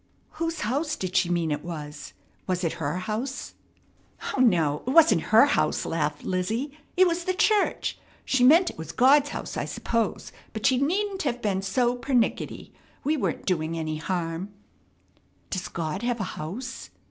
"Whose 0.41 0.61
house 0.61 0.95
did 0.95 1.15
she 1.15 1.29
mean 1.29 1.51
it 1.51 1.63
was? 1.63 2.13
Was 2.47 2.63
it 2.63 2.73
her 2.81 2.97
house?" 3.01 3.53
"O, 4.35 4.39
no, 4.39 4.81
it 4.87 4.89
wasn't 4.89 5.29
her 5.29 5.45
house," 5.45 5.85
laughed 5.85 6.23
Lizzie. 6.23 6.75
"It 6.97 7.05
was 7.07 7.25
the 7.25 7.35
church. 7.35 7.99
She 8.25 8.43
meant 8.43 8.71
it 8.71 8.79
was 8.79 8.91
God's 8.91 9.29
house, 9.29 9.57
I 9.57 9.65
s'pose, 9.65 10.31
but 10.53 10.65
she 10.65 10.79
needn't 10.79 11.21
have 11.21 11.39
been 11.39 11.61
so 11.61 11.93
pernickety. 11.95 12.73
We 13.03 13.15
weren't 13.15 13.45
doing 13.45 13.77
any 13.77 13.97
harm." 13.97 14.49
"Does 15.51 15.67
God 15.67 16.01
have 16.01 16.19
a 16.19 16.23
house?" 16.33 16.89